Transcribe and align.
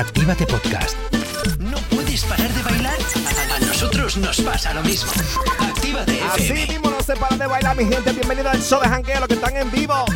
Actívate 0.00 0.46
Podcast. 0.46 0.96
¿No 1.58 1.76
puedes 1.94 2.24
parar 2.24 2.48
de 2.48 2.62
bailar? 2.62 2.96
A 3.54 3.60
nosotros 3.60 4.16
nos 4.16 4.40
pasa 4.40 4.72
lo 4.72 4.82
mismo. 4.82 5.12
Actívate. 5.58 6.22
Así 6.22 6.54
mismo 6.54 6.88
no 6.88 7.02
se 7.02 7.14
para 7.16 7.36
de 7.36 7.46
bailar, 7.46 7.76
mi 7.76 7.84
gente. 7.84 8.10
Bienvenida 8.12 8.52
al 8.52 8.62
show 8.62 8.80
de 8.80 8.88
Hanqueo, 8.88 9.20
los 9.20 9.28
que 9.28 9.34
están 9.34 9.58
en 9.58 9.70
vivo. 9.70 10.06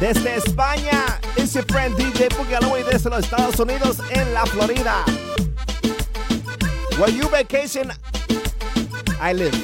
Desde 0.00 0.36
España, 0.36 1.18
Easy 1.36 1.62
Friend 1.62 1.96
DJ 1.96 2.28
Pugaloo 2.28 2.76
y 2.76 2.82
desde 2.82 3.08
los 3.08 3.20
Estados 3.20 3.58
Unidos 3.58 3.96
en 4.10 4.34
la 4.34 4.44
Florida. 4.44 5.02
Where 6.98 7.10
you 7.10 7.30
vacation, 7.30 7.90
I 9.18 9.32
live. 9.32 9.56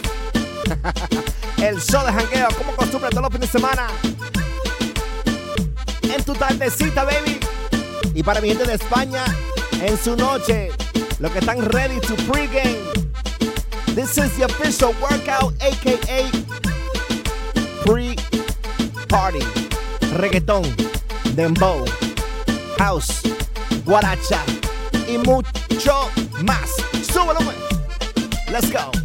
El 1.59 1.79
show 1.79 2.03
de 2.07 2.11
Hanqueo, 2.11 2.49
como 2.57 2.75
costumbre 2.75 3.11
todos 3.11 3.25
los 3.25 3.33
fines 3.33 3.53
de 3.53 3.59
semana. 3.59 3.87
En 6.05 6.25
tu 6.25 6.33
tardecita, 6.33 7.05
baby. 7.05 7.39
Y 8.15 8.23
para 8.23 8.41
mi 8.41 8.49
gente 8.49 8.65
de 8.65 8.75
España, 8.75 9.25
en 9.81 9.97
su 9.97 10.17
noche, 10.17 10.71
los 11.19 11.31
que 11.33 11.39
están 11.39 11.63
ready 11.71 11.99
to 12.01 12.15
pregame, 12.31 12.79
this 13.95 14.19
is 14.19 14.37
the 14.37 14.45
official 14.45 14.95
workout, 15.01 15.55
aka 15.63 16.31
pre-party. 17.85 19.45
Reggaetón, 20.17 20.63
dembow, 21.35 21.85
house, 22.79 23.23
guaracha 23.87 24.41
y 25.09 25.17
mucho 25.19 26.11
más. 26.43 26.71
Súbelo, 27.11 27.41
pues. 27.41 27.57
Let's 28.51 28.71
go. 28.71 29.02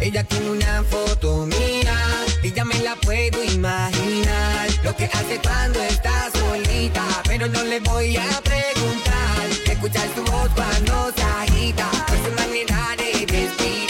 Ella 0.00 0.24
tiene 0.24 0.50
una 0.50 0.82
foto 0.82 1.46
mía 1.46 1.94
y 2.42 2.52
ya 2.52 2.64
me 2.64 2.76
la 2.80 2.96
puedo 2.96 3.44
imaginar. 3.44 4.68
Lo 4.82 4.96
que 4.96 5.04
hace 5.04 5.38
cuando 5.40 5.80
está 5.84 6.28
solita, 6.32 7.04
pero 7.28 7.46
no 7.46 7.62
le 7.62 7.78
voy 7.78 8.16
a 8.16 8.40
preguntar. 8.42 9.46
Escuchar 9.70 10.08
su 10.16 10.24
voz 10.24 10.50
cuando 10.56 11.12
se 11.14 11.22
agita, 11.22 11.88
es 12.08 12.28
su 12.28 12.42
manera 12.42 12.96
de 12.96 13.24
vestir. 13.24 13.81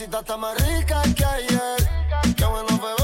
cita 0.00 0.20
está 0.20 0.38
más 0.38 0.56
rica 0.56 1.02
que 1.14 1.24
ayer. 1.26 1.90
Qué 2.34 2.44
bueno, 2.46 2.68
bebé. 2.78 2.99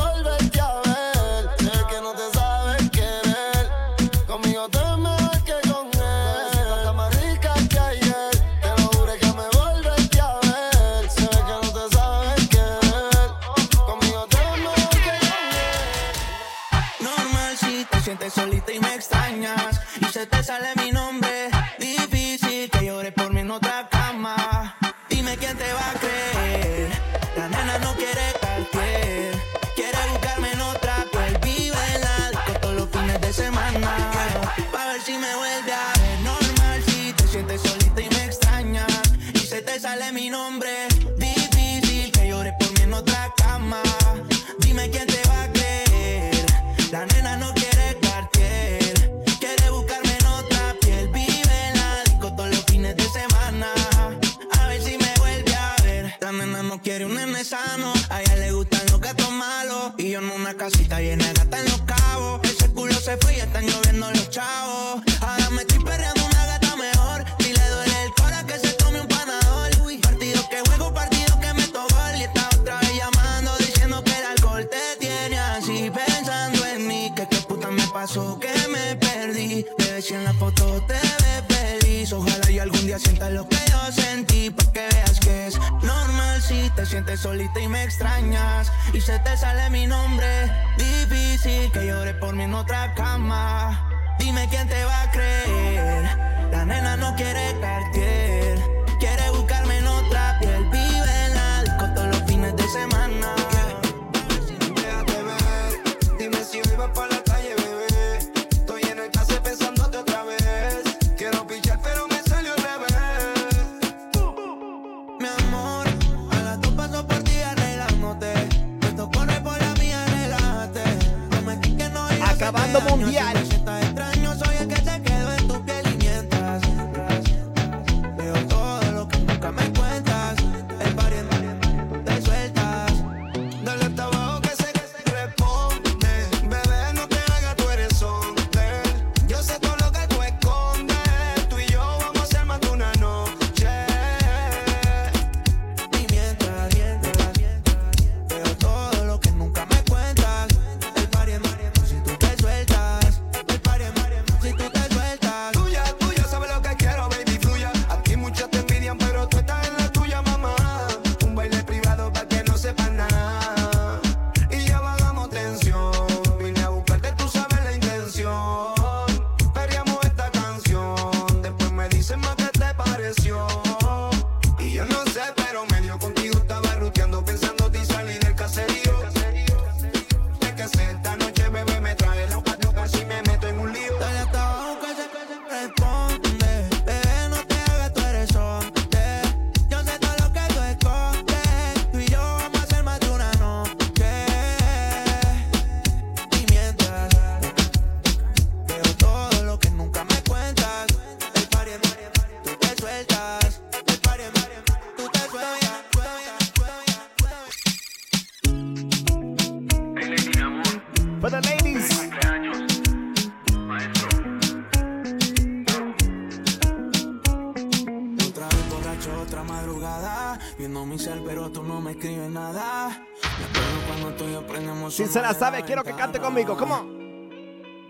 Si 224.97 225.05
se 225.05 225.21
la 225.21 225.35
sabe, 225.35 225.63
quiero 225.63 225.85
que 225.85 225.93
cante 225.93 226.19
conmigo. 226.19 226.57
¿Cómo? 226.57 226.87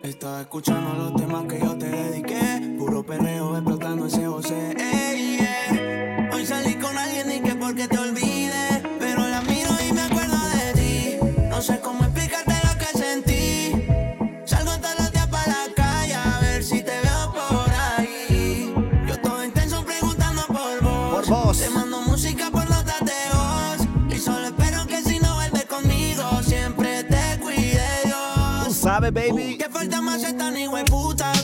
Estás 0.03 0.41
escuchando 0.41 0.93
los 0.93 1.15
temas 1.15 1.45
que 1.45 1.61
yo 1.61 1.79
te 1.79 1.87
dediqué. 1.89 2.75
Puro 2.77 3.07
perreo 3.07 3.57
explotando 3.57 4.07
ese 4.07 4.27
José. 4.27 4.75
Hey, 4.77 5.39
yeah. 5.39 6.31
Hoy 6.33 6.45
salí 6.45 6.75
con 6.75 6.99
alguien 6.99 7.31
y 7.31 7.49
que 7.49 7.55
baby. 29.11 29.57
Que 29.57 29.69
falta 29.69 30.01
más 30.01 30.23
tan 30.37 30.57
hijo 30.57 30.77
de 30.77 30.85
puta. 30.85 31.36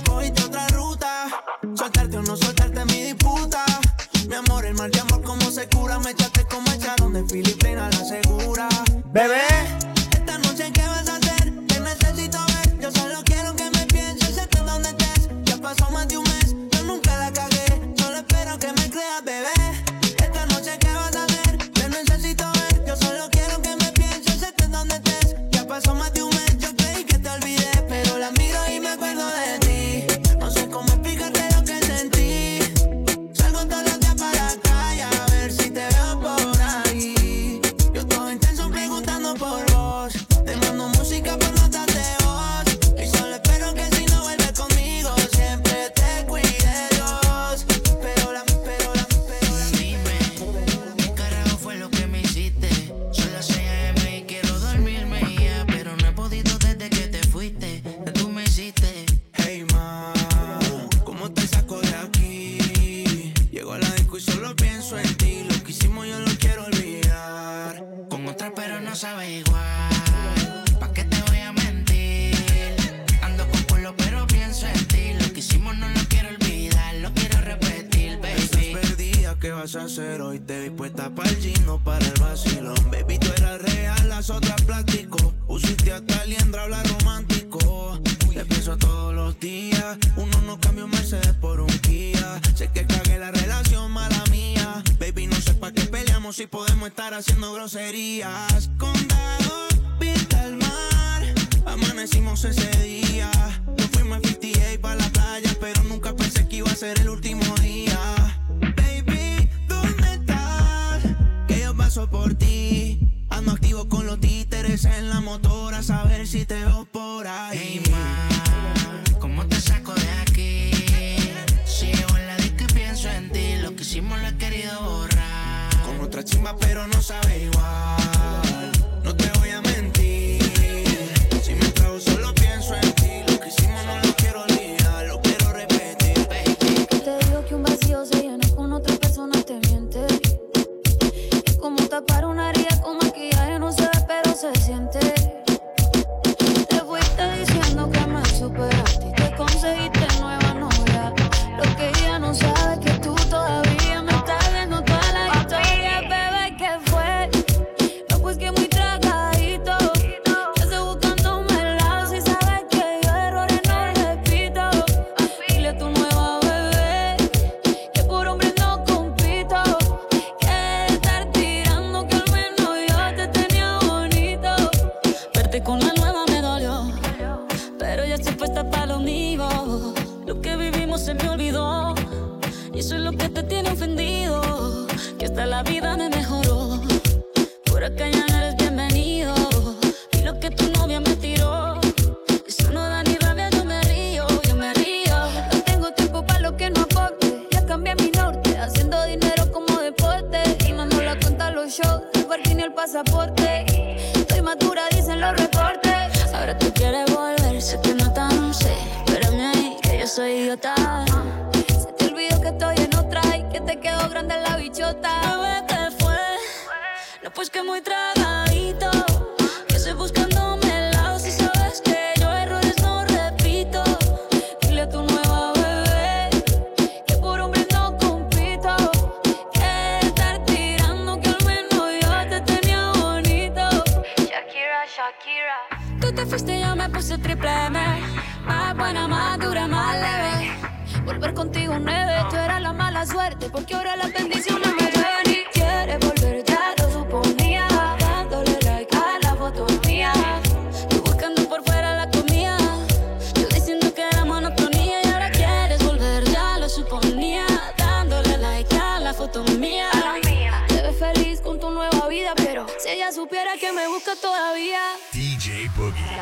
todavía. 264.20 264.81
DJ 265.12 265.68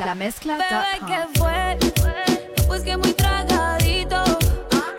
La 0.04 0.14
mezcla. 0.14 0.58
Fue? 1.34 1.78
Pues 2.66 2.82
muy 2.96 3.12
tragadito. 3.12 4.16
Ah, 4.16 4.94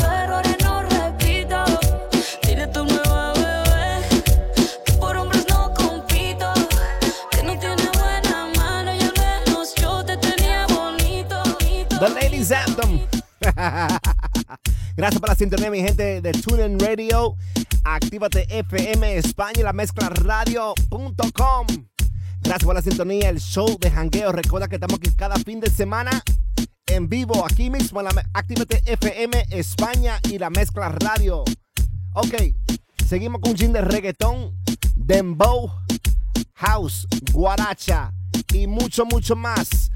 errores 0.00 0.56
no 0.62 0.82
repito. 0.82 1.64
Por 5.00 5.16
hombres 5.16 5.44
no 5.48 5.74
compito. 5.74 6.52
Te 7.30 7.42
tenía 10.18 10.66
bonito. 10.68 11.42
The 11.98 12.08
Ladies 12.10 12.52
Anthem. 12.52 13.00
Gracias 14.96 15.20
por 15.20 15.28
la 15.30 15.34
sintonía, 15.34 15.70
mi 15.70 15.80
gente 15.80 16.20
de 16.20 16.32
TuneIn 16.32 16.78
Radio. 16.78 17.36
Actívate 17.84 18.46
FM 18.48 19.16
España 19.16 19.60
y 19.60 19.62
la 19.62 19.72
mezcla 19.72 20.08
radio.com. 20.08 21.66
Gracias 22.40 22.64
por 22.64 22.74
la 22.74 22.82
sintonía, 22.82 23.28
el 23.28 23.40
show 23.40 23.78
de 23.80 23.90
jangueo. 23.90 24.32
Recuerda 24.32 24.68
que 24.68 24.76
estamos 24.76 24.98
aquí 24.98 25.10
cada 25.16 25.36
fin 25.36 25.60
de 25.60 25.70
semana 25.70 26.22
en 26.86 27.08
vivo, 27.08 27.44
aquí 27.44 27.70
mismo 27.70 28.00
en 28.00 28.06
la 28.06 28.24
Actívate 28.34 28.82
FM 28.86 29.46
España 29.50 30.20
y 30.30 30.38
la 30.38 30.50
mezcla 30.50 30.88
radio. 30.88 31.44
Ok, 32.14 32.34
seguimos 33.06 33.40
con 33.40 33.52
un 33.52 33.56
chin 33.56 33.72
de 33.72 33.80
reggaetón, 33.80 34.56
dembow, 34.94 35.70
house, 36.54 37.06
guaracha 37.32 38.12
y 38.52 38.66
mucho, 38.66 39.04
mucho 39.06 39.36
más. 39.36 39.90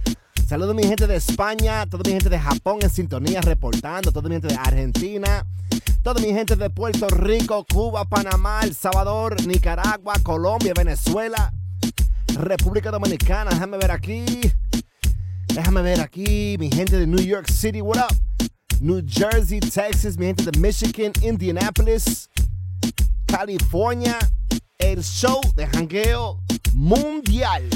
Saludos 0.47 0.77
mi 0.77 0.85
gente 0.85 1.09
de 1.09 1.17
España, 1.17 1.87
toda 1.87 2.05
mi 2.07 2.13
gente 2.13 2.29
de 2.29 2.39
Japón 2.39 2.79
en 2.81 2.89
sintonía 2.89 3.41
reportando, 3.41 4.13
toda 4.13 4.29
mi 4.29 4.37
gente 4.37 4.47
de 4.47 4.55
Argentina, 4.55 5.45
toda 6.05 6.21
mi 6.21 6.29
gente 6.29 6.55
de 6.55 6.71
Puerto 6.71 7.09
Rico, 7.09 7.67
Cuba, 7.69 8.05
Panamá, 8.05 8.61
El 8.63 8.73
Salvador, 8.73 9.45
Nicaragua, 9.45 10.15
Colombia, 10.23 10.73
Venezuela, 10.73 11.53
República 12.39 12.93
Dominicana, 12.93 13.51
déjame 13.51 13.77
ver 13.77 13.91
aquí, 13.91 14.25
déjame 15.49 15.83
ver 15.83 16.01
aquí, 16.01 16.55
mi 16.61 16.71
gente 16.71 16.97
de 16.97 17.09
New 17.09 17.25
York 17.25 17.51
City, 17.51 17.81
what 17.81 17.99
up? 17.99 18.17
New 18.79 19.03
Jersey, 19.05 19.59
Texas, 19.59 20.17
mi 20.17 20.27
gente 20.27 20.49
de 20.49 20.57
Michigan, 20.61 21.11
Indianapolis, 21.23 22.31
California, 23.27 24.17
el 24.79 25.03
show 25.03 25.41
de 25.57 25.67
jangueo 25.67 26.41
mundial. 26.73 27.69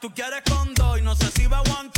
Tú 0.00 0.12
quieres 0.14 0.42
con 0.48 0.74
dos 0.74 0.98
y 0.98 1.02
no 1.02 1.14
sé 1.14 1.30
si 1.30 1.46
va 1.46 1.60
one 1.62 1.90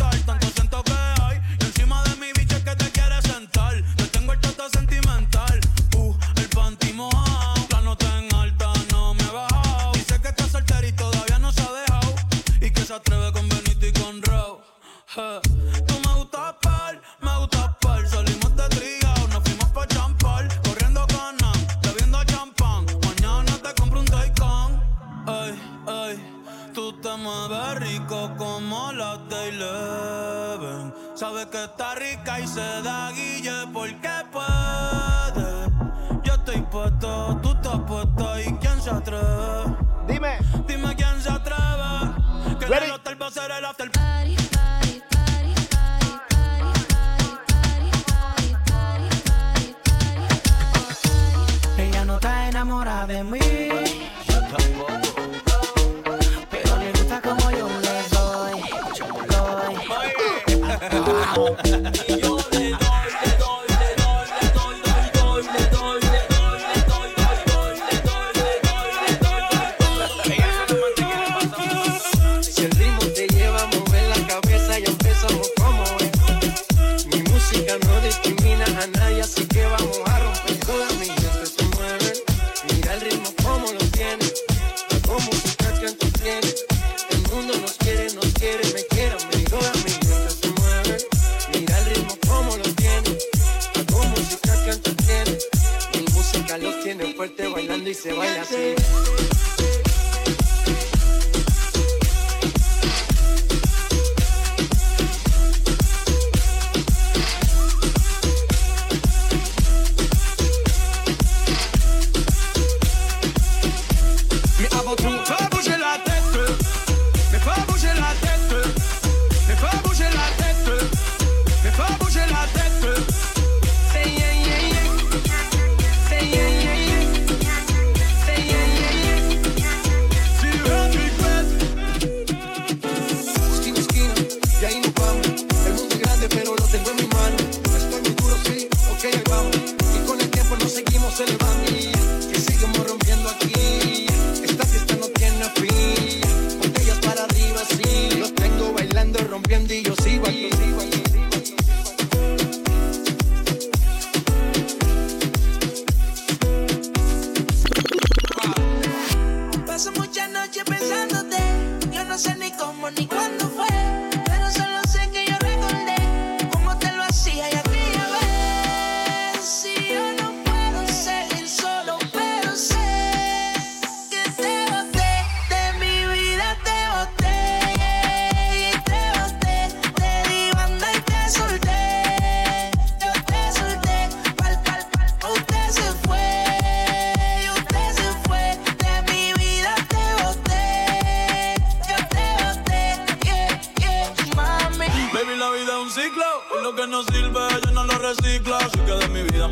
y 97.89 97.95
se 97.95 98.13
baila 98.13 98.43
así. 98.43 98.75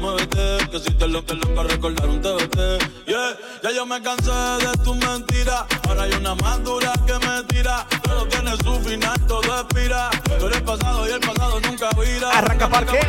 muévete, 0.06 0.68
que 0.70 0.78
si 0.78 0.90
te 0.92 1.08
lo 1.08 1.24
que 1.24 1.34
loca 1.34 1.62
recordar 1.64 2.08
un 2.08 2.20
TBT. 2.20 2.58
Yeah, 3.06 3.36
ya 3.62 3.70
yo 3.72 3.86
me 3.86 4.00
cansé 4.02 4.30
de 4.30 4.72
tus 4.84 4.96
mentiras, 4.96 5.64
ahora 5.88 6.02
hay 6.04 6.12
una 6.12 6.34
más 6.36 6.62
dura 6.62 6.92
que 7.06 7.14
me 7.26 7.42
tira. 7.48 7.86
Todo 8.02 8.26
tiene 8.28 8.52
su 8.58 8.72
final, 8.88 9.18
todo 9.26 9.60
expira. 9.60 10.10
Tú 10.38 10.46
eres 10.46 10.62
pasado 10.62 11.08
y 11.08 11.12
el 11.12 11.20
pasado 11.20 11.60
nunca 11.60 11.88
vira. 12.00 12.30
Arranca 12.30 12.68
parque. 12.68 13.00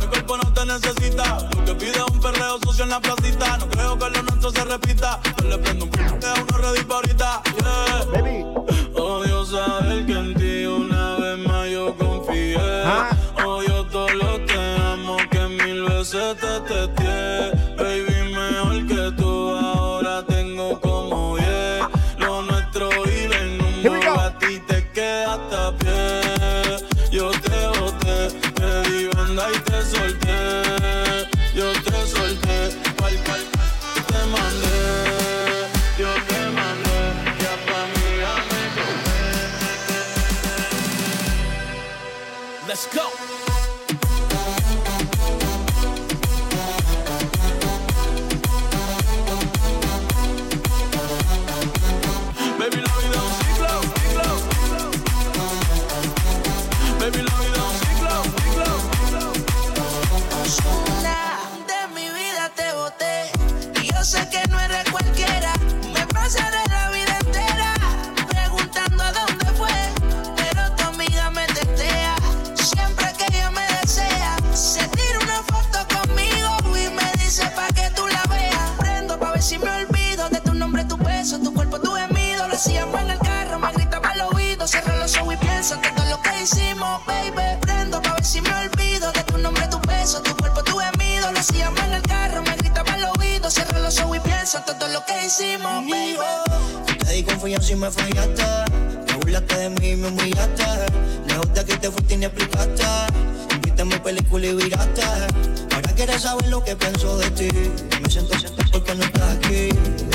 Mi 0.00 0.06
cuerpo 0.08 0.36
no 0.36 0.52
te 0.52 0.66
necesita, 0.66 1.38
lo 1.56 1.64
que 1.64 1.74
pide 1.74 1.98
es 1.98 2.10
un 2.12 2.20
perreo 2.20 2.58
sucio 2.62 2.84
en 2.84 2.90
la 2.90 3.00
placita. 3.00 3.56
No 3.58 3.68
creo 3.68 3.98
que 3.98 4.10
lo 4.10 4.22
nuestro 4.22 4.50
se 4.50 4.64
repita, 4.64 5.20
yo 5.40 5.48
le 5.48 5.58
prendo 5.58 5.84
un 5.86 6.24
a 6.24 6.34
una 6.34 6.58
redita 6.58 6.94
ahorita. 6.94 7.42
Yeah. 7.62 8.04
Baby. 8.12 8.65
Y 94.14 94.20
pienso 94.20 94.58
en 94.58 94.64
todo 94.64 94.88
lo 94.88 95.04
que 95.04 95.26
hicimos, 95.26 95.84
baby. 95.88 96.18
Te 96.98 97.12
di 97.12 97.22
confianza 97.22 97.72
y 97.72 97.76
me 97.76 97.90
fallaste. 97.90 98.44
Te 99.06 99.14
burlaste 99.14 99.56
de 99.56 99.70
mí 99.70 99.90
y 99.90 99.96
me 99.96 100.08
humillaste. 100.08 100.64
Lejos 101.28 101.54
de 101.54 101.60
aquí 101.60 101.76
te 101.76 101.90
fuiste 101.90 102.14
y 102.14 102.16
ni 102.18 102.26
explicaste. 102.26 102.84
Mi 103.84 103.98
película 103.98 104.46
y 104.46 104.54
viraste. 104.54 105.02
Ahora 105.72 105.92
quieres 105.94 106.22
saber 106.22 106.48
lo 106.48 106.64
que 106.64 106.74
pienso 106.74 107.18
de 107.18 107.30
ti. 107.30 107.48
Me 108.02 108.10
siento, 108.10 108.36
siento 108.38 108.64
porque 108.72 108.94
no 108.96 109.04
estás 109.04 109.36
aquí. 109.36 109.68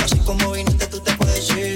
Así 0.04 0.18
como 0.18 0.52
viniste, 0.52 0.86
tú 0.88 1.00
te 1.00 1.12
puedes 1.14 1.48
ir. 1.50 1.71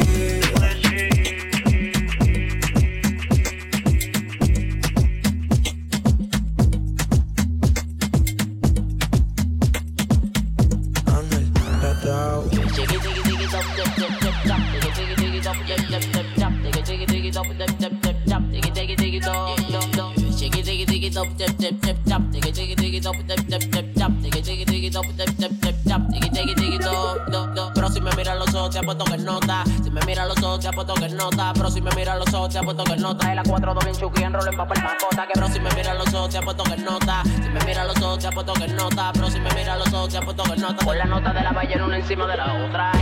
Nota. 31.16 31.52
Pero 31.54 31.70
si 31.70 31.80
me 31.80 31.90
mira 31.96 32.16
los 32.16 32.32
ojos, 32.34 32.50
te 32.50 32.58
apuesto 32.58 32.84
que 32.84 32.96
nota. 32.96 33.32
Y 33.32 33.34
la 33.34 33.42
4 33.42 33.74
2 33.74 33.84
bien 33.84 33.96
chuki, 33.96 34.22
enrollo 34.22 34.50
en 34.50 34.56
papel 34.56 34.82
macota. 34.82 35.26
Que 35.26 35.32
pero 35.34 35.48
si 35.48 35.60
me 35.60 35.70
mira 35.74 35.94
los 35.94 36.12
ojos, 36.14 36.30
te 36.30 36.38
apuesto 36.38 36.64
que 36.64 36.76
nota. 36.76 37.22
Si 37.24 37.48
me 37.48 37.64
mira 37.64 37.84
los 37.84 38.00
ojos, 38.02 38.18
te 38.18 38.26
apuesto 38.28 38.52
que 38.54 38.68
nota. 38.68 39.10
Pero 39.12 39.30
si 39.30 39.40
me 39.40 39.50
mira 39.54 39.76
los 39.76 39.92
ojos, 39.92 40.08
te 40.10 40.18
apuesto 40.18 40.42
que 40.44 40.56
nota. 40.56 40.84
Con 40.84 40.98
la 40.98 41.04
nota 41.04 41.32
de 41.32 41.40
la 41.42 41.52
ballena 41.52 41.84
una 41.86 41.98
encima 41.98 42.26
de 42.26 42.36
la 42.36 42.66
otra. 42.66 42.92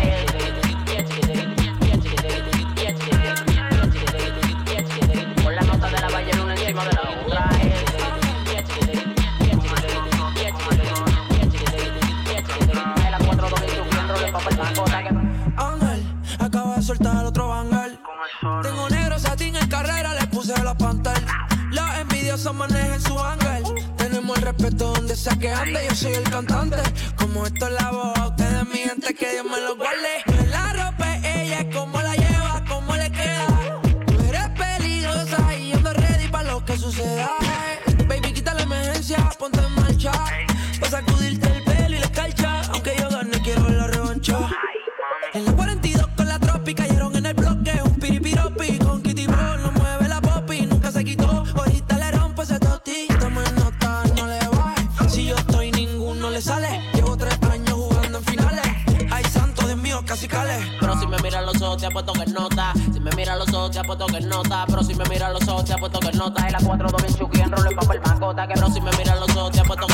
Con 5.43 5.55
la 5.55 5.63
nota 5.63 5.89
de 5.89 6.01
la 6.01 6.09
ballena 6.09 6.43
una 6.43 6.55
encima 6.55 6.85
de 6.85 6.93
la 6.93 7.03
otra. 7.03 7.64
Que 25.45 25.51
ande, 25.51 25.81
yo 25.87 25.95
soy 25.95 26.15
el 26.15 26.31
cantante. 26.31 26.79
Como 27.17 27.45
esto 27.45 27.67
es 27.67 27.73
la 27.73 27.91
voz, 27.91 28.17
a 28.17 28.29
ustedes 28.29 28.67
mi 28.67 28.79
gente, 28.79 29.15
que 29.15 29.31
Dios 29.31 29.45
me 29.45 29.61
lo 29.61 29.77
guarde. 29.77 30.13
La 30.49 30.73
ropa, 30.73 31.19
ella 31.19 31.59
es 31.61 31.77
como 31.77 32.01
la 32.01 32.15
lleva, 32.15 32.65
cómo 32.67 32.97
le 32.97 33.11
queda. 33.11 33.47
Tú 34.07 34.15
eres 34.27 34.49
peligrosa 34.57 35.55
y 35.55 35.71
yo 35.71 35.77
ando 35.77 35.93
ready 35.93 36.29
para 36.29 36.51
lo 36.51 36.65
que 36.65 36.79
suceda. 36.79 37.31
Baby, 38.09 38.33
quita 38.33 38.55
la 38.55 38.63
emergencia, 38.63 39.19
ponte 39.39 39.61
en 39.61 39.75
marcha. 39.75 40.13
Pa' 40.81 40.89
sacudirte 40.89 41.47
el 41.53 41.63
pelo 41.63 41.97
y 41.97 41.99
la 41.99 42.07
escarcha. 42.07 42.63
Aunque 42.73 42.97
yo 42.99 43.11
gane, 43.11 43.39
quiero 43.43 43.69
la 43.69 43.87
revancha. 43.89 44.39
En 45.35 45.45
la 45.45 45.53
42 45.53 45.94
te 61.85 61.89
apuesto 61.89 62.13
que 62.15 62.27
nota. 62.33 62.73
Si 62.95 62.99
me 62.99 63.11
mira 63.15 63.37
los 63.37 63.53
ojos, 63.53 63.73
te 63.73 63.79
apuesto 63.79 64.07
que 64.07 64.21
nota. 64.23 64.65
Pero 64.67 64.83
si 64.83 64.95
me 64.95 65.05
mira 65.05 65.29
los 65.31 65.47
ojos, 65.47 65.67
te 65.67 65.75
apuesto 65.75 66.01
que 66.01 66.13
nota. 66.13 66.49
Y 66.49 66.53
la 66.53 66.59
4 66.65 66.89
2 66.91 67.03
bien 67.03 67.15
chuki, 67.15 67.41
en 67.41 67.51
papel 67.51 68.01
macota. 68.01 68.47
Que 68.47 68.55
pero 68.55 68.71
si 68.71 68.81
me 68.81 68.91
mira 68.93 69.15
los 69.17 69.37
ojos, 69.37 69.53
te 69.53 69.61
apuesto 69.61 69.87
que 69.87 69.94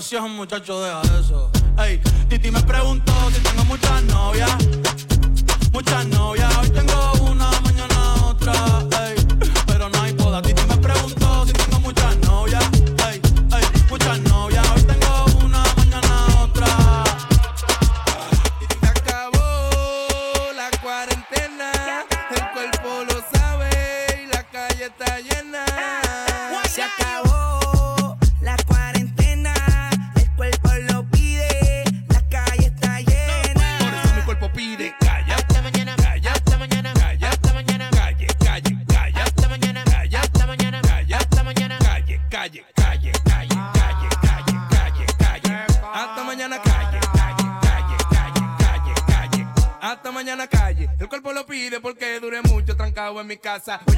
envío 0.00 0.20
la 0.20 0.26
invitación, 0.26 0.36
muchacho, 0.36 0.80
deja 0.80 1.02
eso. 1.20 1.50
Ey, 1.78 2.00
Titi 2.28 2.50
me 2.50 2.62
preguntó 2.62 3.12
si 3.32 3.40
tengo 3.42 3.64
muchas 3.64 4.02
novias. 4.04 4.50
Muchas 5.72 6.06
novias, 6.06 6.56
hoy 6.58 6.70
tengo 6.70 7.12
una, 7.30 7.50
mañana 7.60 8.26
otra. 8.26 8.52
Ey, 9.06 9.09
casa. 53.50 53.89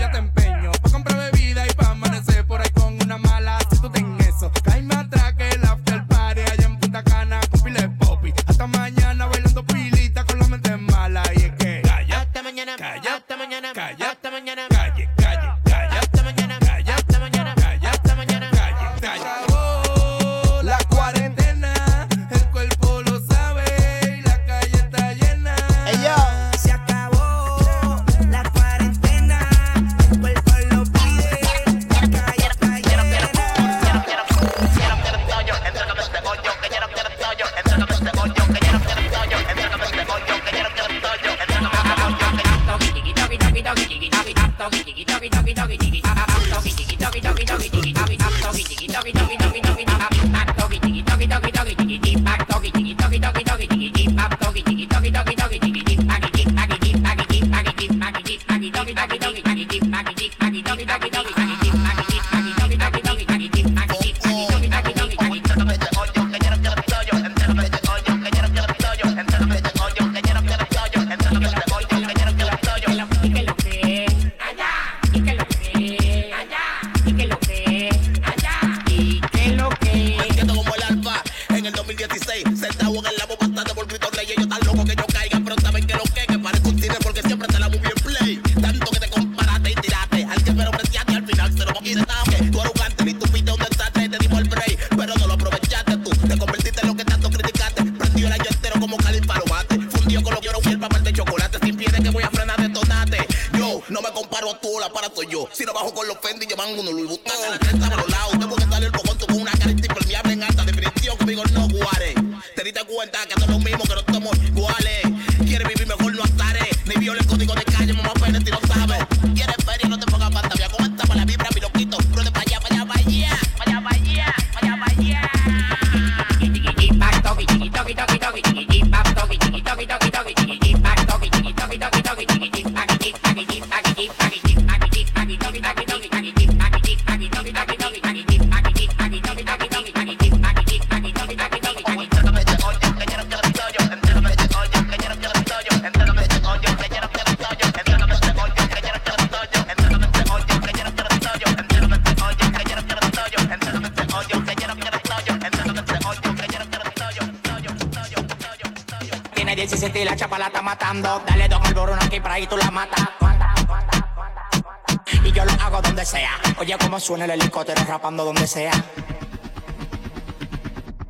suena 167.02 167.24
el 167.24 167.32
helicóptero 167.32 167.82
rapando 167.84 168.24
donde 168.24 168.46
sea. 168.46 168.70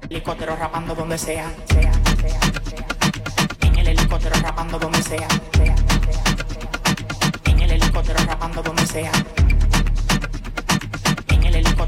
Helicóptero 0.09 0.57
rapando 0.57 0.95
donde 0.95 1.19
sea. 1.19 1.53
En 3.61 3.79
el 3.79 3.89
helicóptero 3.89 4.35
rapando 4.41 4.79
donde 4.79 5.03
sea, 5.03 5.29
sea. 5.55 5.77
En 7.45 7.61
el 7.61 7.73
helicóptero 7.73 8.25
rapando 8.25 8.63
donde 8.63 8.87
sea 8.87 9.13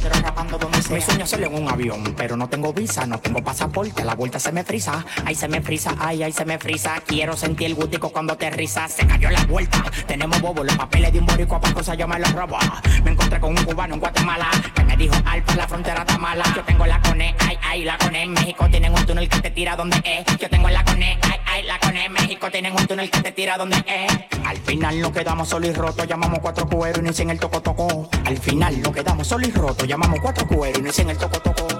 quiero 0.04 0.20
rapando 0.20 0.58
donde. 0.58 0.78
Mi 0.90 1.00
sueño 1.00 1.24
en 1.46 1.62
un 1.62 1.68
avión, 1.68 2.14
pero 2.16 2.36
no 2.36 2.46
tengo 2.48 2.72
visa, 2.72 3.06
no 3.06 3.18
tengo 3.18 3.42
pasaporte, 3.42 4.04
la 4.04 4.14
vuelta 4.14 4.38
se 4.38 4.52
me 4.52 4.62
frisa. 4.62 5.04
Ay, 5.24 5.34
se 5.34 5.48
me 5.48 5.62
frisa, 5.62 5.94
ay, 5.98 6.22
ay, 6.22 6.32
se 6.32 6.44
me 6.44 6.58
frisa. 6.58 7.00
Quiero 7.06 7.36
sentir 7.36 7.68
el 7.68 7.74
gustico 7.74 8.10
cuando 8.10 8.36
te 8.36 8.50
risas. 8.50 8.92
Se 8.92 9.06
cayó 9.06 9.30
la 9.30 9.44
vuelta, 9.46 9.82
tenemos 10.06 10.40
bobo, 10.40 10.62
los 10.62 10.76
papeles 10.76 11.12
de 11.12 11.20
un 11.20 11.26
borico 11.26 11.56
a 11.56 11.60
cosa 11.72 11.94
yo 11.94 12.06
me 12.06 12.18
los 12.18 12.32
robo. 12.32 12.58
Me 13.02 13.12
encontré 13.12 13.40
con 13.40 13.56
un 13.56 13.64
cubano 13.64 13.94
en 13.94 14.00
Guatemala. 14.00 14.50
Me 14.94 14.98
dijo 14.98 15.16
Alfa, 15.26 15.56
la 15.56 15.66
frontera 15.66 16.02
está 16.02 16.18
mala. 16.18 16.44
Yo 16.54 16.62
tengo 16.62 16.86
la 16.86 17.00
cone, 17.00 17.34
ay, 17.40 17.58
ay, 17.64 17.82
la 17.82 17.98
cone. 17.98 18.26
México 18.26 18.68
tienen 18.70 18.94
un 18.94 19.04
túnel 19.04 19.28
que 19.28 19.40
te 19.40 19.50
tira 19.50 19.74
donde 19.74 19.96
es. 20.04 20.38
Yo 20.38 20.48
tengo 20.48 20.68
la 20.68 20.84
cone, 20.84 21.18
ay, 21.20 21.40
ay, 21.46 21.62
la 21.64 21.80
cone. 21.80 22.08
México 22.10 22.48
tienen 22.48 22.72
un 22.72 22.86
túnel 22.86 23.10
que 23.10 23.20
te 23.20 23.32
tira 23.32 23.58
donde 23.58 23.76
es. 23.88 24.46
Al 24.46 24.56
final 24.58 25.00
nos 25.00 25.10
quedamos 25.10 25.48
solo 25.48 25.66
y 25.66 25.72
roto. 25.72 26.04
Llamamos 26.04 26.38
cuatro 26.38 26.68
cueros 26.68 27.00
y 27.00 27.02
no 27.02 27.10
en 27.10 27.30
el 27.30 27.40
toco 27.40 27.60
toco. 27.60 28.08
Al 28.24 28.38
final 28.38 28.80
nos 28.82 28.92
quedamos 28.92 29.26
solo 29.26 29.48
y 29.48 29.50
roto. 29.50 29.84
Llamamos 29.84 30.20
cuatro 30.22 30.46
cueros 30.46 30.78
y 30.78 30.82
no 30.82 30.90
en 30.96 31.10
el 31.10 31.18
toco 31.18 31.40
toco. 31.40 31.73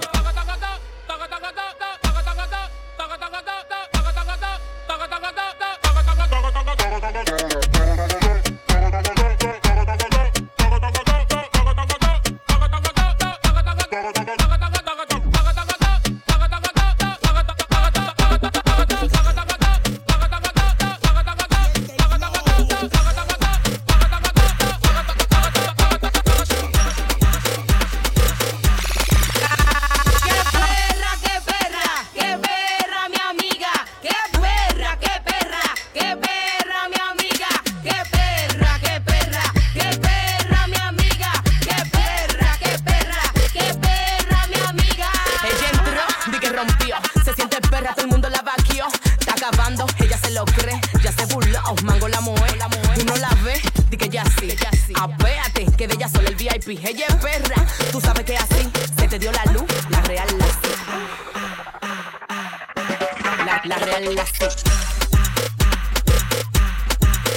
La 63.65 63.77
real 63.77 64.13
la 64.13 64.25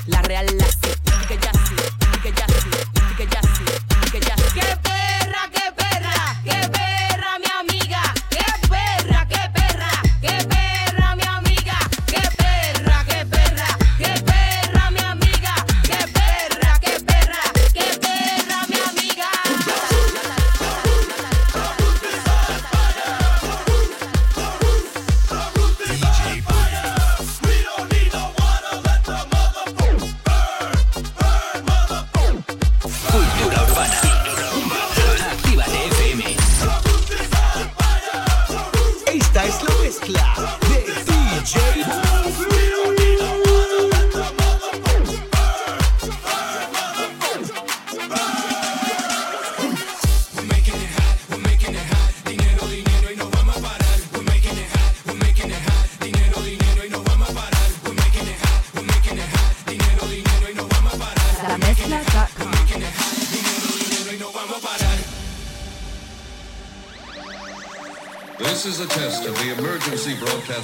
La 0.08 0.20
real 0.22 0.46
la 0.58 0.67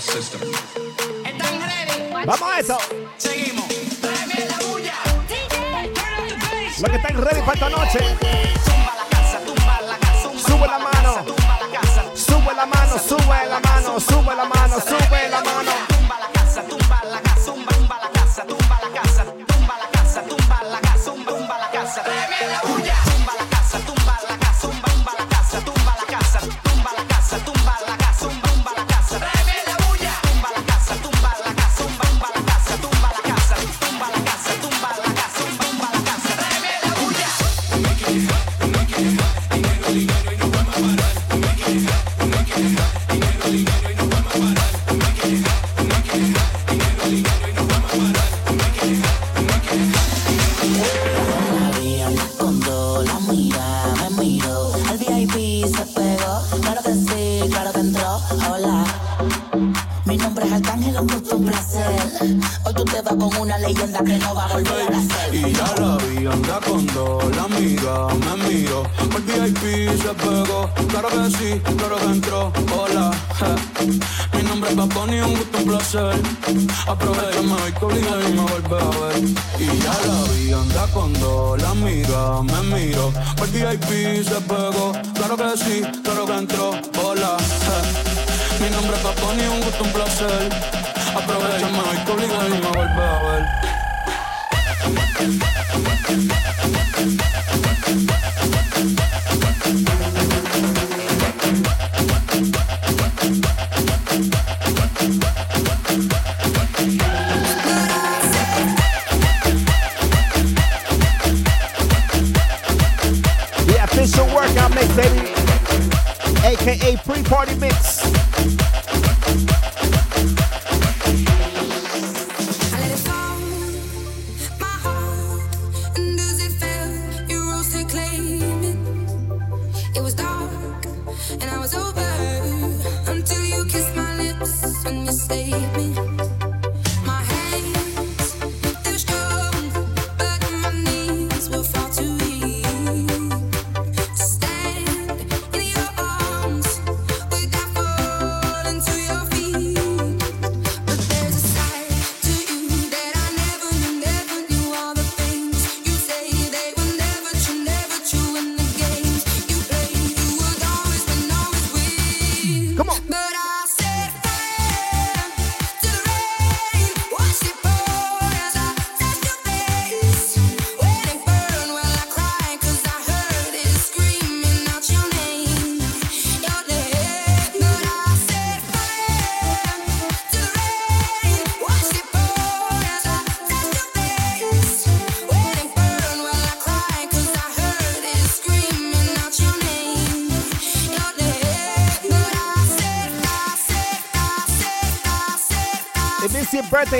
system. 0.00 0.53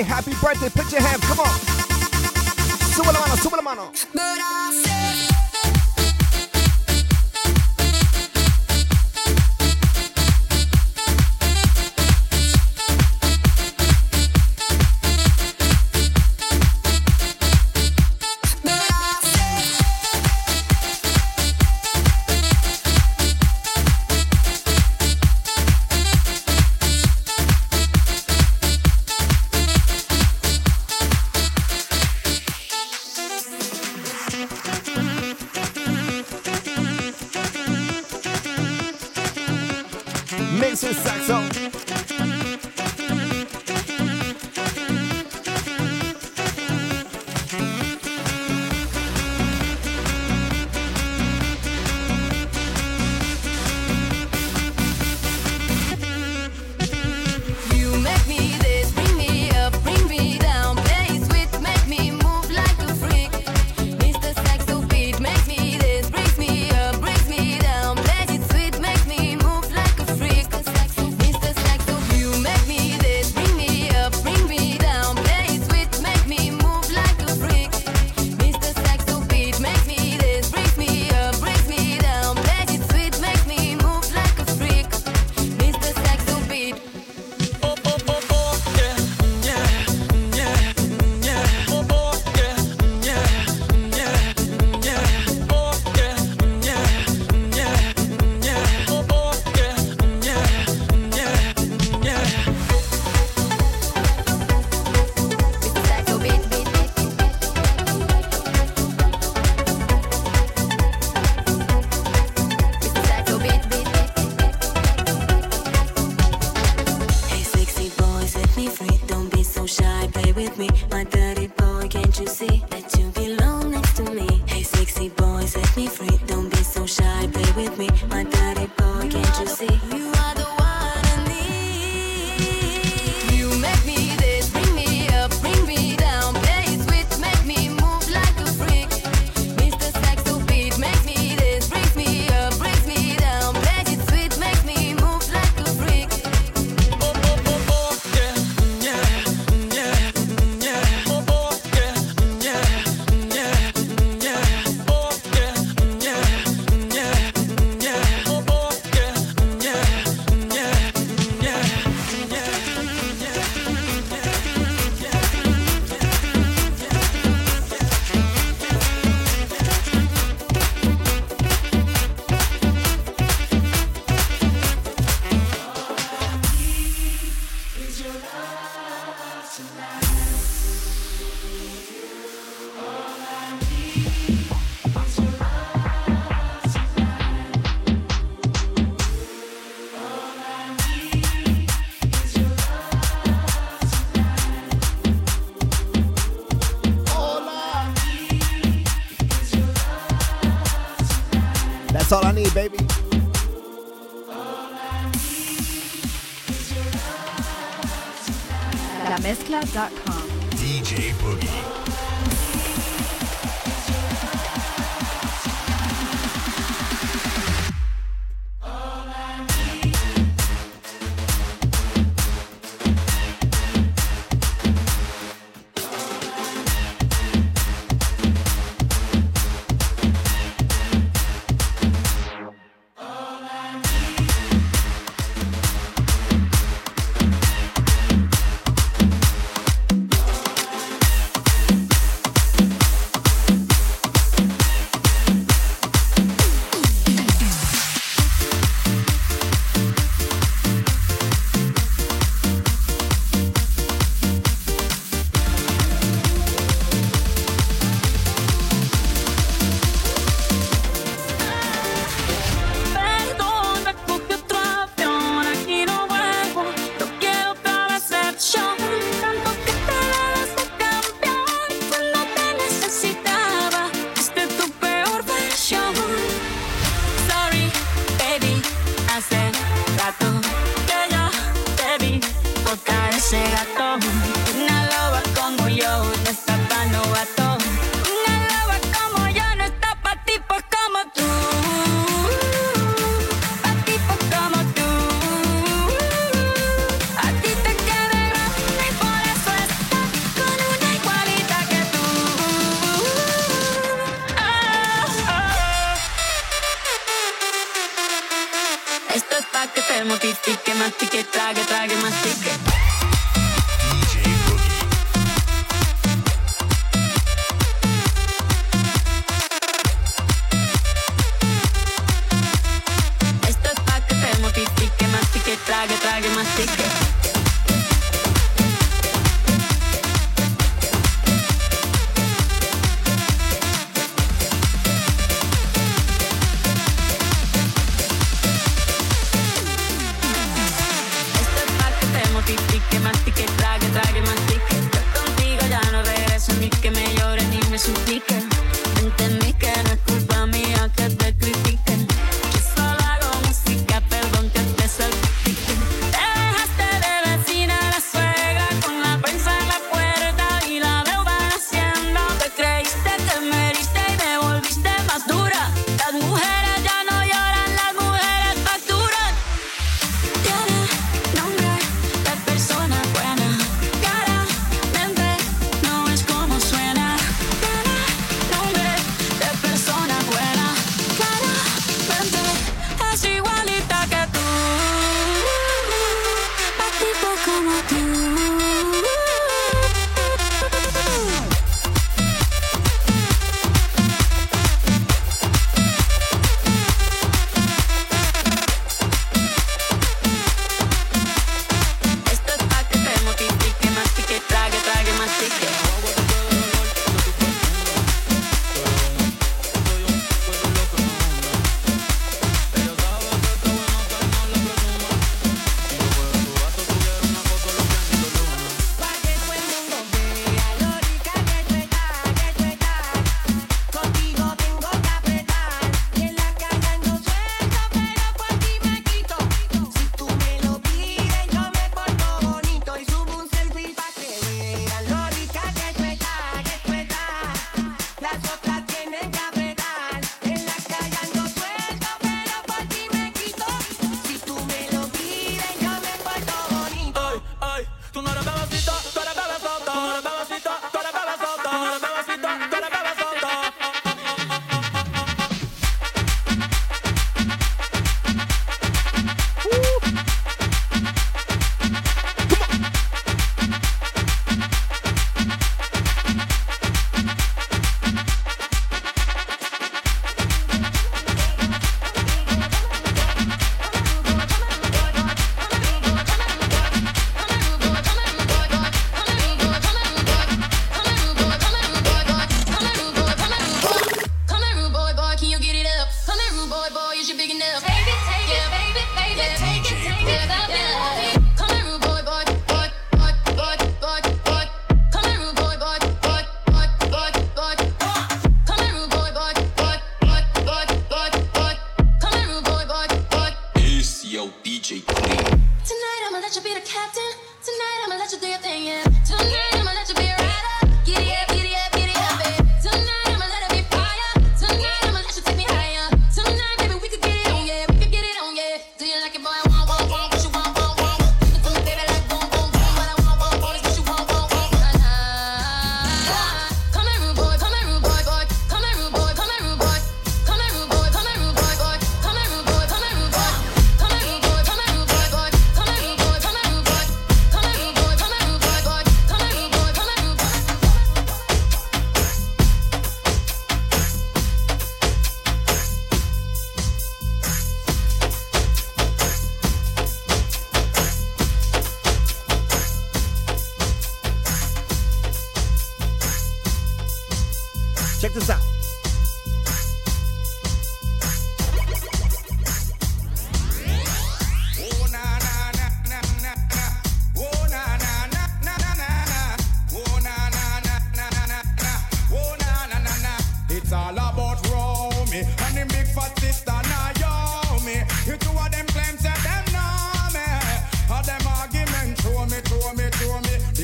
happy 0.02 0.32
birthday. 0.42 0.70
Put 0.70 0.90
your 0.92 1.00
hands, 1.00 1.24
come 1.26 1.40
on. 1.40 1.58
Súbelo 2.94 3.20
mano, 3.20 3.36
súbelo 3.36 3.62
mano. 3.62 4.93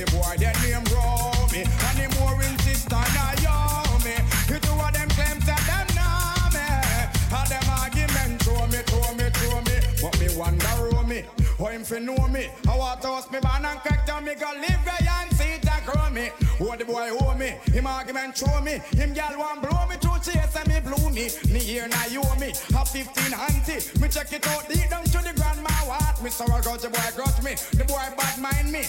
The 0.00 0.06
boy 0.16 0.34
that 0.40 0.56
name 0.64 0.80
Romy 0.96 1.60
and 1.60 1.96
the 2.00 2.08
mooring 2.16 2.56
sister 2.64 2.96
Naomi. 2.96 4.16
You 4.48 4.56
two 4.56 4.72
of 4.72 4.92
them 4.96 5.12
claims 5.12 5.44
that 5.44 5.60
them 5.68 5.84
know 5.92 6.48
me. 6.56 6.64
All 7.28 7.44
them 7.44 7.68
argument 7.68 8.40
throw 8.40 8.64
me, 8.72 8.80
throw 8.88 9.12
me, 9.12 9.28
throw 9.28 9.60
me. 9.60 9.76
But 10.00 10.16
me 10.16 10.32
wonder 10.40 10.96
Romy, 10.96 11.28
how 11.60 11.66
him 11.66 11.84
fi 11.84 11.98
know 11.98 12.16
me? 12.32 12.48
I 12.48 12.72
How 12.72 12.80
I 12.80 12.96
toast 12.96 13.30
me 13.30 13.40
ban 13.40 13.66
and 13.66 13.78
crack 13.80 14.06
down 14.06 14.24
me 14.24 14.32
go 14.40 14.48
live 14.56 14.80
where 14.88 15.04
and 15.04 15.36
see 15.36 15.60
a 15.60 15.76
grow 15.84 16.08
me. 16.08 16.32
Oh 16.64 16.74
the 16.80 16.86
boy 16.86 17.12
owe 17.20 17.36
me, 17.36 17.60
him 17.68 17.86
argument 17.86 18.38
show 18.38 18.58
me. 18.62 18.80
Him 18.96 19.12
gal 19.12 19.36
want 19.36 19.60
blow 19.60 19.84
me 19.84 20.00
to 20.00 20.16
chase 20.24 20.64
me 20.64 20.80
blew 20.80 21.10
me. 21.12 21.28
Me 21.52 21.60
here 21.60 21.88
now 21.88 22.06
you 22.06 22.22
a 22.22 22.84
15 22.86 23.34
auntie. 23.36 24.00
Me 24.00 24.08
check 24.08 24.32
it 24.32 24.48
out 24.48 24.66
deep 24.66 24.88
down 24.88 25.04
to 25.04 25.20
the 25.20 25.34
grandma 25.36 25.68
what. 25.84 26.22
Me 26.22 26.30
sorrow 26.30 26.62
grudge 26.62 26.80
the 26.80 26.88
boy 26.88 27.10
grudge 27.14 27.42
me, 27.44 27.52
the 27.76 27.84
boy 27.84 28.00
bad 28.16 28.40
mind 28.40 28.72
me. 28.72 28.84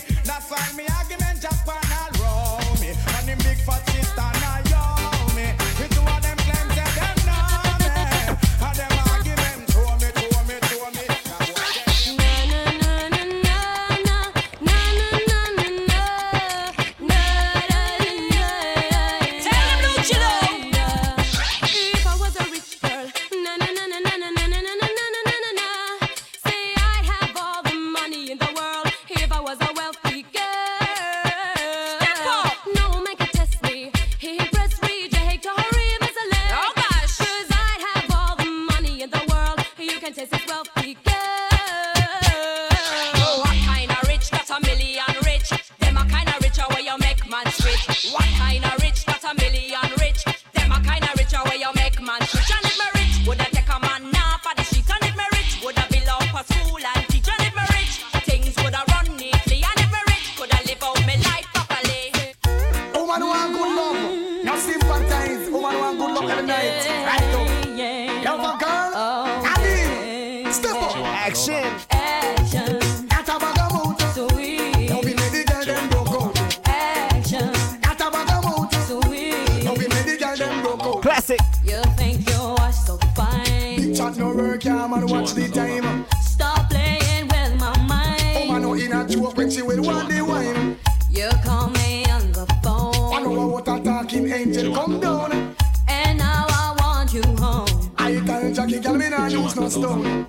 stoły. 99.72 100.26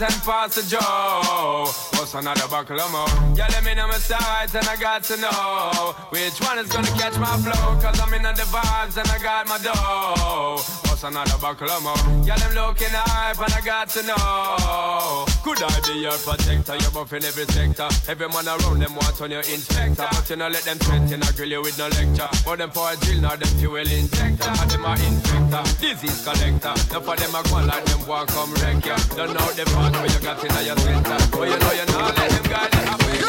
Lights 0.00 0.14
and 0.14 0.22
pass 0.24 0.54
the 0.54 0.62
joe. 0.62 1.64
What's 1.98 2.14
another 2.14 2.48
buckle 2.48 2.80
of 2.80 2.90
more? 2.90 3.06
Yeah, 3.36 3.46
let 3.50 3.64
me 3.64 3.74
know 3.74 3.86
my 3.86 3.94
sides 3.94 4.54
and 4.54 4.66
I 4.66 4.76
got 4.76 5.02
to 5.04 5.16
know 5.16 5.94
which 6.10 6.40
one 6.40 6.58
is 6.58 6.68
gonna 6.68 6.88
catch 6.88 7.18
my 7.18 7.36
flow. 7.38 7.80
Cause 7.80 8.00
I'm 8.00 8.12
in 8.14 8.22
the 8.22 8.30
vibes 8.30 8.96
and 8.96 9.08
I 9.08 9.18
got 9.18 9.48
my 9.48 9.58
dough. 9.58 10.87
What's 10.98 11.14
another 11.14 11.38
buckle 11.38 11.70
of 11.70 11.82
more? 11.84 12.26
Yeah, 12.26 12.34
them 12.42 12.58
looking 12.58 12.90
hype 12.90 13.38
and 13.38 13.54
I 13.54 13.60
got 13.62 13.86
to 13.94 14.02
know. 14.02 15.30
Could 15.46 15.62
I 15.62 15.70
be 15.86 16.02
your 16.02 16.18
protector? 16.18 16.74
You're 16.74 16.90
buff 16.90 17.12
in 17.12 17.22
every 17.22 17.46
sector. 17.46 17.86
Every 18.10 18.26
man 18.26 18.50
around 18.50 18.82
them 18.82 18.96
want 18.98 19.14
on 19.22 19.30
your 19.30 19.46
inspector. 19.46 19.94
But 19.94 20.28
you 20.28 20.34
know, 20.34 20.48
let 20.48 20.66
them 20.66 20.76
threaten, 20.78 21.22
I 21.22 21.30
grill 21.38 21.50
you 21.54 21.62
with 21.62 21.78
no 21.78 21.86
lecture. 21.86 22.26
But 22.42 22.58
them 22.58 22.72
for 22.74 22.90
a 22.90 22.96
drill, 22.98 23.20
now 23.22 23.36
them 23.36 23.46
fuel 23.62 23.78
injector. 23.78 24.50
And 24.50 24.70
them 24.74 24.84
are 24.90 24.98
infector, 24.98 25.62
disease 25.78 26.18
collector. 26.26 26.74
Now 26.90 26.98
for 27.06 27.14
them, 27.14 27.30
I 27.30 27.42
go 27.46 27.62
like 27.62 27.84
them 27.86 28.02
walk 28.08 28.26
come 28.34 28.52
wreck 28.58 28.82
ya. 28.82 28.98
Don't 29.14 29.38
know 29.38 29.46
the 29.54 29.70
part 29.70 29.94
where 30.02 30.10
you 30.10 30.18
got 30.18 30.42
in 30.42 30.66
your 30.66 30.78
center. 30.82 31.18
But 31.30 31.46
you 31.46 31.58
know, 31.62 31.72
you 31.78 31.86
know, 31.94 32.10
let 32.10 32.26
them 32.26 32.46
guide 32.50 32.74
you 32.74 32.82
halfway. 32.90 33.22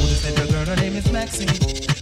This 0.00 0.24
little 0.24 0.48
girl, 0.48 0.64
her 0.64 0.80
name 0.80 0.96
is 0.96 1.12
Maxine. 1.12 1.52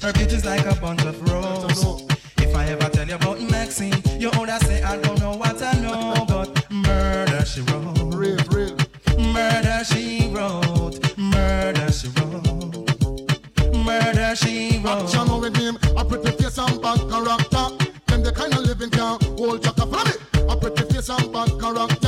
Her 0.06 0.12
beauty's 0.14 0.44
like 0.44 0.66
a 0.70 0.78
bunch 0.78 1.02
of 1.02 1.18
roses. 1.26 2.17
If 2.48 2.56
I 2.56 2.64
ever 2.66 2.88
tell 2.88 3.06
you 3.06 3.14
about 3.16 3.40
Maxine, 3.50 4.02
you 4.18 4.30
older 4.38 4.58
say 4.62 4.82
I 4.82 4.96
don't 4.96 5.20
know 5.20 5.32
what 5.36 5.62
I 5.62 5.74
know, 5.80 6.24
but 6.26 6.70
murder 6.70 7.44
she 7.44 7.60
wrote. 7.60 8.14
Real, 8.14 8.38
real. 8.50 8.76
Murder 9.18 9.84
she 9.84 10.30
wrote. 10.32 10.98
Murder 11.18 11.92
she 11.92 12.08
wrote. 12.08 13.84
Murder 13.84 14.34
she 14.34 14.80
wrote. 14.82 15.02
Action 15.02 15.40
with 15.40 15.56
him, 15.56 15.76
a 15.96 16.04
pretty 16.04 16.30
face 16.42 16.58
and 16.58 16.80
bad 16.80 17.00
character. 17.10 17.66
Them 18.06 18.22
the 18.22 18.32
kind 18.34 18.54
of 18.54 18.60
living 18.64 18.90
can 18.90 19.18
hold 19.36 19.62
chaka 19.62 19.84
from 19.86 20.04
me. 20.08 20.14
A 20.48 20.56
pretty 20.56 20.82
face 20.90 21.10
and 21.10 21.30
bad 21.30 21.50
character. 21.60 22.07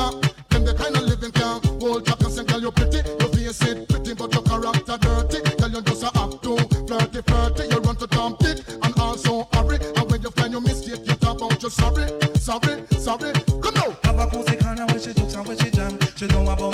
Sorry, 11.70 12.08
sorry, 12.34 12.84
sorry. 12.98 13.32
Come 13.62 13.74
now. 13.74 13.96
a 14.04 14.26
cozy 14.26 14.56
corner 14.56 14.86
where 14.86 14.98
she 14.98 15.14
jokes 15.14 15.34
and 15.34 15.46
where 15.46 15.56
she 15.56 15.70
jam. 15.70 15.98
She 16.16 16.26
know 16.26 16.42
about 16.42 16.69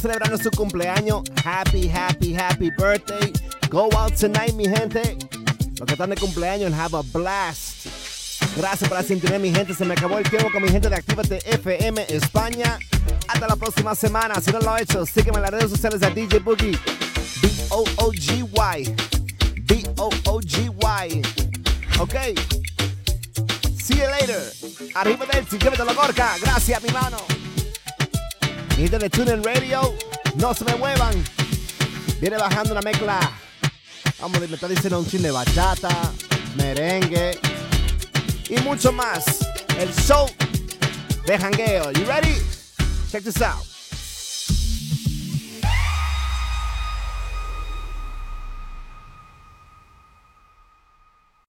celebrando 0.00 0.38
su 0.38 0.50
cumpleaños, 0.50 1.22
happy, 1.44 1.88
happy, 1.88 2.34
happy 2.34 2.70
birthday. 2.70 3.32
Go 3.70 3.88
out 3.96 4.14
tonight, 4.14 4.54
mi 4.54 4.68
gente. 4.68 5.16
Lo 5.78 5.86
que 5.86 5.92
están 5.92 6.10
de 6.10 6.16
cumpleaños, 6.16 6.72
have 6.72 6.96
a 6.96 7.02
blast. 7.12 7.86
Gracias 8.56 8.88
por 8.88 8.98
la 8.98 9.04
sintonía, 9.04 9.38
mi 9.38 9.52
gente. 9.52 9.74
Se 9.74 9.84
me 9.84 9.94
acabó 9.94 10.18
el 10.18 10.28
tiempo 10.28 10.50
con 10.50 10.62
mi 10.62 10.68
gente 10.68 10.88
de 10.88 10.96
Actívate 10.96 11.38
FM 11.44 12.06
España. 12.08 12.78
Hasta 13.28 13.46
la 13.46 13.56
próxima 13.56 13.94
semana. 13.94 14.40
Si 14.40 14.50
no 14.50 14.58
lo 14.60 14.70
has 14.70 14.82
hecho, 14.82 15.06
sígueme 15.06 15.36
en 15.36 15.42
las 15.42 15.50
redes 15.52 15.70
sociales 15.70 16.00
de 16.00 16.10
DJ 16.10 16.40
Boogie. 16.40 16.78
B-O-O-G-Y. 17.42 18.94
B-O-O-G-Y. 19.62 21.22
Ok. 21.98 22.14
See 23.78 23.96
you 23.96 24.06
later. 24.18 24.52
Arriba 24.94 25.26
del 25.26 25.46
llévatelo 25.46 25.94
Gorka. 25.94 26.36
Gracias, 26.40 26.82
mi 26.82 26.90
mano. 26.90 27.39
Gente 28.80 28.98
de 28.98 29.10
TuneIn 29.10 29.44
Radio. 29.44 29.94
No 30.36 30.54
se 30.54 30.64
me 30.64 30.74
muevan. 30.76 31.12
Viene 32.18 32.38
bajando 32.38 32.72
una 32.72 32.80
mezcla. 32.80 33.20
Vamos, 34.18 34.40
me 34.40 34.46
está 34.46 34.68
diciendo 34.68 34.98
un 34.98 35.06
chin 35.06 35.20
de 35.20 35.30
bachata, 35.30 35.90
merengue 36.56 37.38
y 38.48 38.58
mucho 38.60 38.90
más. 38.90 39.40
El 39.78 39.92
show 39.92 40.26
de 41.26 41.38
jangueo. 41.38 41.92
You 41.92 42.06
ready? 42.06 42.34
Check 43.10 43.22
this 43.22 43.42
out. 43.42 43.69